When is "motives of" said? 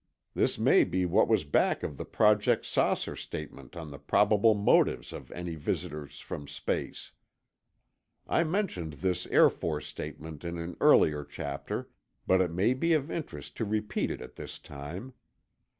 4.55-5.31